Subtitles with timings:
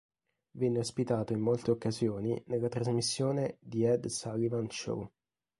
[0.53, 5.11] Venne ospitato in molte occasione nella trasmissione "The Ed Sullivan Show".